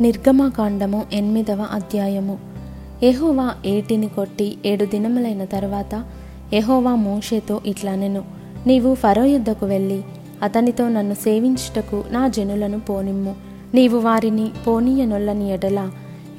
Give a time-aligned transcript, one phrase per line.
[0.00, 2.38] నిర్గమకాండము ఎనిమిదవ అధ్యాయము.
[3.02, 6.04] ఎహోవా ఏటిని కొట్టి ఏడు దినములైన తర్వాత
[6.52, 8.24] ఎహోవా మోషేతో ఇట్లానెను
[8.66, 10.02] నీవు ఫరో యుద్ధకు వెళ్ళి
[10.42, 13.34] అతనితో నన్ను సేవించుటకు నా జనులను పోనిమ్ము.
[13.74, 15.90] నీవు వారిని పోనీయనొల్లని ఎడల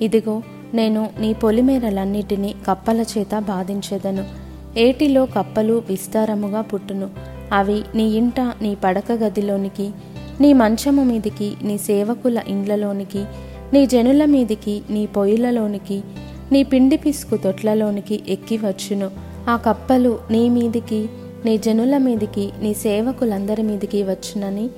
[0.01, 0.41] ఇదిగో
[0.73, 4.23] నేను నీ పొలిమేరలన్నిటినీ కప్పల చేత బాధించెదను.
[4.77, 7.09] ఏటిలో కప్పలు విస్తారముగా పుట్టును
[7.53, 9.91] అవి నీ ఇంట నీ పడక గదిలోనికి
[10.41, 13.25] నీ మంచము మీదికి నీ సేవకుల ఇండ్లలోనికి
[13.73, 16.02] నీ జనుల మీదికి నీ పొయ్యిలలోనికి
[16.52, 19.12] నీ పిండి పిసుకు తొట్లలోనికి ఎక్కి వచ్చును.
[19.49, 21.09] ఆ కప్పలు నీ మీదికి
[21.45, 24.70] నీ జనుల మీదికి నీ సేవకులందరి మీదికి వచ్చునని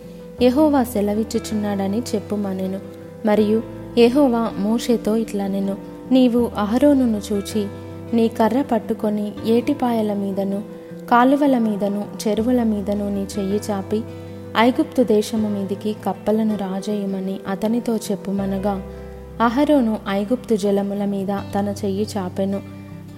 [0.41, 2.79] యహోవా సెలవిచ్చుచున్నాడని చెప్పుమనెను.
[3.25, 3.63] మరియు
[3.97, 5.77] యహోవా మోషేతో ఇట్లా నేను
[6.11, 7.67] నీవు అహరోనును చూచి
[8.13, 10.63] నీ కర్ర పట్టుకొని ఏటిపాయల మీదను
[11.11, 14.01] కాలువల మీదను చెరువుల మీదను నీ చెయ్యి చాపి
[14.57, 18.83] ఐగుప్తు దేశము మీదికి కప్పలను రాజేయమని అతనితో చెప్పుమనగా
[19.41, 22.61] అహరోను ఐగుప్తు జలముల మీద తన చెయ్యి చాపెను.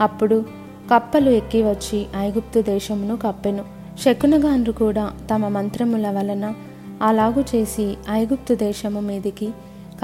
[0.01, 0.45] అప్పుడు
[0.93, 3.65] కప్పలు ఎక్కి వచ్చి ఐగుప్తు దేశమును కప్పెను.
[4.05, 6.53] శకునగాన్లు కూడా తమ మంత్రముల వలన
[7.01, 9.49] అలాగు చేసి ఐగుప్తు దేశము మీదికి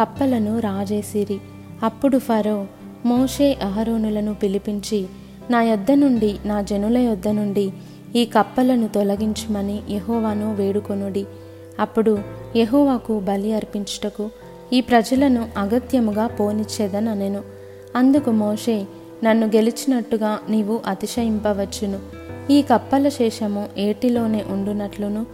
[0.01, 1.39] కప్పలను రాజేసిరి.
[1.83, 2.65] అప్పుడు ఫరో
[3.05, 5.05] మోషే అహరోనులను పిలిపించి
[5.51, 7.73] నా యొద్ద నుండి నా జనుల యొద్ద నుండి
[8.15, 11.25] ఈ కప్పలను తొలగించమని యహోవాను వేడుకొనుడి.
[11.79, 12.19] అప్పుడు
[12.55, 14.29] యహోవాకు బలి అర్పించుటకు
[14.73, 17.41] ఈ ప్రజలను అగత్యముగా పోనిచ్చేదనెను
[17.95, 18.85] అందుకు మోషే
[19.23, 21.99] నన్ను గెలిచినట్టుగా నీవు అతిశయింపవచ్చును.
[22.51, 25.25] ఈ కప్పల శేషము ఏటిలోనే ఉండునట్లును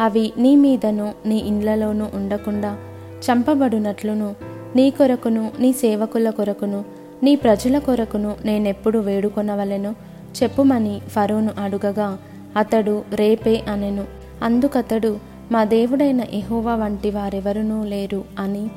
[0.00, 2.78] అవి నీ మీదను నీ ఇండ్లలోనూ ఉండకుండా
[3.20, 4.34] చంపబడునట్లును.
[4.76, 6.84] నీ కొరకును నీ సేవకుల కొరకును
[7.22, 10.11] నీ ప్రజల కొరకును నేనెప్పుడు వేడుకొనవలెను.
[10.42, 12.18] చెప్పుమని ఫరోను అడుగగా
[12.56, 14.04] అతడు రేపే అనెను.
[14.42, 15.18] అందుకతడు
[15.52, 18.68] మా దేవుడైన ఎహోవా వంటి వారెవరునూ లేరు అని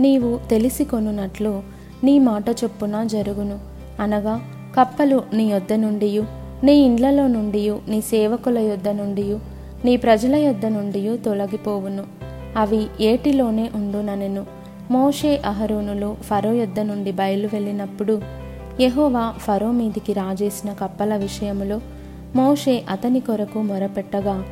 [0.00, 1.62] నీవు తెలిసి కొనున్నట్లు
[2.04, 3.58] నీ మాట చొప్పున జరుగును.
[4.02, 4.40] అనగా
[4.76, 6.26] కప్పలు నీ యొద్ద నుండియు
[6.64, 9.40] నీ ఇండ్లలో నుండియు నీ సేవకుల యొద్ద నుండియు
[9.84, 12.04] నీ ప్రజల యొద్ద నుండియు తొలగిపోవును.
[12.56, 14.46] అవి ఏటిలోనే ఉండుననెను.
[14.90, 18.41] మోషే అహరోనులు ఫరో యొద్ద నుండి బయలు వెళ్ళినప్పుడు
[18.80, 21.80] యహోవా ఫరో మీదికి రాజేసిన కప్పల విషయములో
[22.34, 24.44] మోషే అతని కొరకు మొరపెట్టగా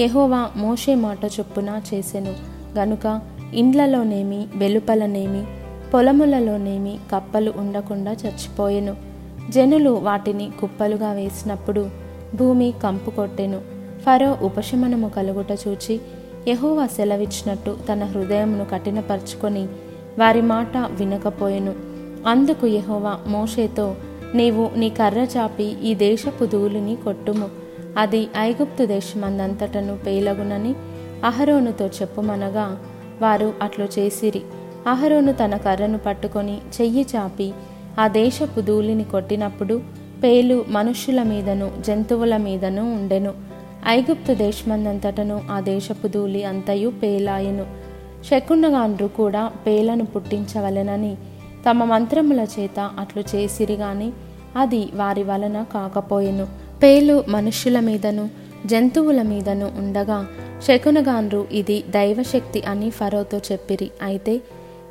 [0.00, 2.34] యహోవా మోషే మాట చొప్పున చేసెను.
[2.78, 3.20] గనుక
[3.54, 5.44] ఇండ్లలోనేమి వెలుపలనేమి
[5.94, 8.96] పొలములలోనేమి కప్పలు ఉండకుండా చచ్చిపోయెను.
[9.50, 11.90] జనులు వాటిని కుప్పలుగా వేసినప్పుడు
[12.34, 13.60] భూమి కంపు కొట్టెను.
[14.06, 16.00] ఫరో ఉపశమనము కలుగుట చూచి
[16.48, 19.68] యహోవా సెలవిచ్చినట్టు తన హృదయమును కఠినపరుచుకొని
[20.18, 21.95] వారి మాట వినకపోయెను.
[22.26, 23.94] అందుకు యహోవా మోషేతో
[24.34, 27.48] నీవు నీ కర్ర చాపి ఈ దేశపు ధూళిని కొట్టుము.
[27.98, 30.74] అది ఐగుప్తు దేశమందంతటను పేలగునని
[31.24, 32.78] అహరోనుతో చెప్పుమనగా
[33.22, 34.42] వారు అట్లు చేసిరి.
[34.86, 37.52] అహరోను తన కర్రను పట్టుకొని చెయ్యి చాపి
[38.00, 39.80] ఆ దేశపు ధూళిని కొట్టినప్పుడు
[40.24, 43.34] పేలు మనుష్యుల మీదను జంతువుల మీదను ఉండెను.
[43.86, 47.66] ఐగుప్తు దేశమందంతటను ఆ దేశపు ధూళి అంతయు పేలాయెను.
[48.24, 51.16] శకుండగాండ్రు కూడా పేలను పుట్టించవలెనని
[51.70, 54.12] తమ మంత్రముల చేత అట్లు చేసిరి గాని
[54.56, 56.46] అది వారి వలన కాకపోయెను.
[56.82, 58.30] పేలు మనుష్యుల మీదను
[58.66, 60.26] జంతువుల మీదను ఉండగా
[60.62, 63.90] శకునగాన్రు ఇది దైవశక్తి అని ఫరోతో చెప్పిరి.
[64.02, 64.40] అయితే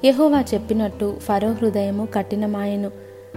[0.05, 2.91] యహోవా చెప్పినట్టు ఫరో హృదయము కఠినమాయెను.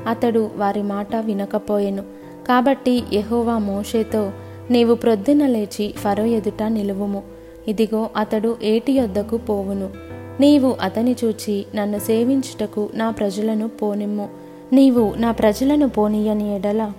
[0.06, 2.02] అతడు వారి మాట వినకపోయెను.
[2.48, 4.32] కాబట్టి యహోవా మోషేతో
[4.70, 7.22] నీవు ప్రొద్దున లేచి ఫరో ఎదుట నిలువుము.
[7.68, 10.07] ఇదిగో అతడు ఏటి యొద్దకు పోవును.
[10.40, 14.28] నీవు అతని చూచి నన్ను సేవించుటకు నా ప్రజలను పోనిమ్ము.
[14.72, 16.92] నీవు నా ప్రజలను పోనీయని ఎడల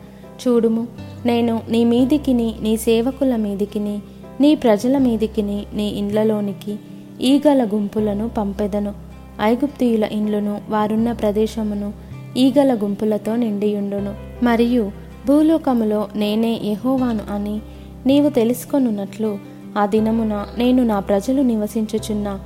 [0.47, 0.87] చూడుము.
[1.25, 3.99] నేను నీ మీదికిని నీ సేవకుల మీదికిని
[4.41, 6.79] నీ ప్రజల మీదికిని నీ ఇండ్లలోనికి
[7.21, 8.93] ఈగల గుంపులను పంపెదను.
[9.41, 11.93] ఐగుప్తీయుల ఇండ్లను వారున్న ప్రదేశమును
[12.37, 14.13] ఈగల గుంపులతో నిండియుండును.
[14.43, 14.91] మరియు
[15.27, 17.59] భూలోకములో నేనే యహోవాను అని
[18.05, 19.37] నీవు తెలుసుకొనున్నట్లు
[19.77, 22.39] ఆ దినమున నేను నా ప్రజలు నివసించుచున్న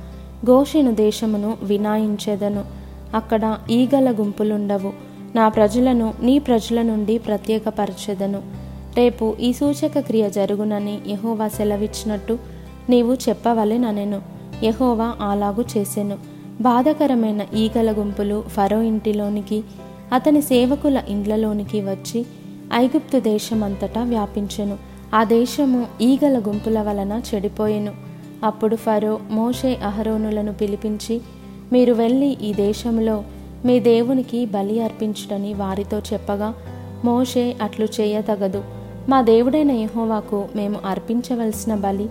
[0.50, 2.64] గోషిను దేశమును వినాయించెదను.
[3.14, 4.92] అక్కడ ఈగల గుంపులుండవు.
[5.34, 8.42] నా ప్రజలను నీ ప్రజల నుండి ప్రత్యేకపరచెదను.
[8.96, 12.38] రేపు ఈ సూచక క్రియ జరుగునని యహోవా సెలవిచ్చినట్టు
[12.90, 14.22] నీవు చెప్పవలెననెను.
[14.62, 16.18] యహోవా అలాగు చేసెను.
[16.60, 19.64] బాధకరమైన ఈగల గుంపులు ఫరో ఇంటిలోనికి
[20.12, 22.26] అతని సేవకుల ఇండ్లలోనికి వచ్చి
[22.74, 24.78] ఐగుప్తు దేశమంతటా వ్యాపించెను.
[25.14, 28.13] ఆ దేశము ఈగల గుంపుల వలన చెడిపోయెను.
[28.44, 31.20] అప్పుడు ఫరో మోషే అహరోనులను పిలిపించి
[31.72, 33.22] మీరు వెళ్ళి ఈ దేశంలో
[33.64, 36.54] మీ దేవునికి బలి అర్పించుటని వారితో చెప్పగా
[37.04, 38.64] మోషే అట్లు చేయతగదు.
[39.08, 42.10] మా దేవుడైన యహోవాకు మేము అర్పించవలసిన బలి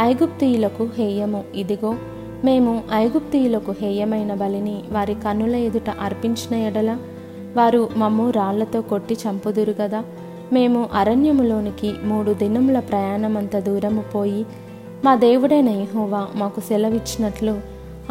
[0.00, 1.44] ఐగుప్తీయులకు హేయము.
[1.54, 1.94] ఇదిగో
[2.44, 6.98] మేము ఐగుప్తీయులకు హేయమైన బలిని వారి కన్నుల ఎదుట అర్పించిన ఎడల
[7.56, 10.04] వారు మమ్ము రాళ్ళతో కొట్టి చంపుదురు గదా.
[10.52, 14.46] మేము అరణ్యములోనికి మూడు దినముల ప్రయాణమంత దూరము పోయి
[15.04, 17.60] మా దేవుడైన యహోవా మాకు సెలవిచ్చినట్లు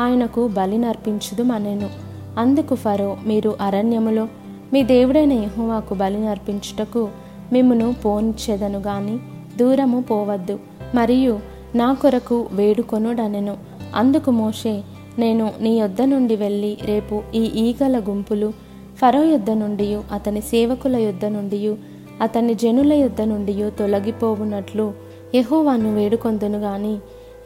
[0.02, 1.90] ఆయనకు బలినర్పించుదు మనెను
[2.38, 4.28] అందుకు ఫరో మీరు అరణ్యములో
[4.74, 7.10] మీ దేవుడైన యెహోవాకు బలినర్పించుటకు
[7.54, 9.20] మిమ్మును పోనిచ్చేదను గాని
[9.58, 10.60] దూరము పోవద్దు.
[10.96, 11.40] మరియు
[11.76, 13.58] నా కొరకు వేడుకొనుడనెను.
[13.96, 14.84] అందుకు మోషే
[15.20, 18.54] నేను నీ యొద్ద నుండి వెళ్ళి రేపు ఈ ఈగల గుంపులు
[18.98, 21.76] ఫరో యొద్ద నుండి అతని సేవకుల యొద్ద నుండి
[22.22, 26.98] అతని జనుల యొద్ద నుండి తొలగిపోవునట్లు యహోవాను వేడుకొందును గాని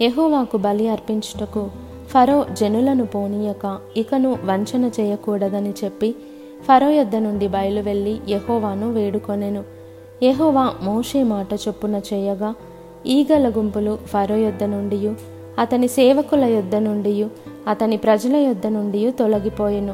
[0.01, 1.69] యహోవాకు బలి అర్పించుటకు
[2.09, 6.15] ఫరో జనులను పోనీయక ఇకను వంచన చేయకూడదని చెప్పి
[6.67, 8.19] ఫరో యొద్ద నుండి బయలు వెళ్ళి
[8.83, 9.63] వేడుకొనెను.
[10.23, 12.55] యహోవా మోషే మాట చొప్పున చేయగా
[13.05, 15.13] ఈగల గుంపులు ఫరో యొద్ద నుండి
[15.59, 17.25] అతని సేవకుల యొద్ద నుండి
[17.67, 19.93] అతని ప్రజల యొద్ద నుండి తొలగిపోయెను.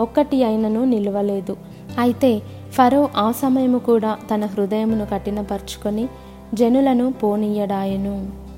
[0.00, 1.56] ఒక్కటి అయినను నిలవలేదు.
[1.98, 2.42] అయితే
[2.72, 6.08] ఫరో ఆ సమయము కూడా తన హృదయమును కఠినపరుచుకొని
[6.54, 8.49] జనులను పోనీయడాయెను.